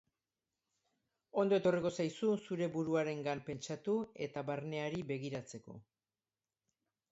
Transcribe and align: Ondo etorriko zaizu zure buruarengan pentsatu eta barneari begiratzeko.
Ondo 1.41 1.57
etorriko 1.61 1.91
zaizu 1.97 2.31
zure 2.47 2.71
buruarengan 2.79 3.45
pentsatu 3.51 3.97
eta 4.29 4.45
barneari 4.51 5.05
begiratzeko. 5.15 5.79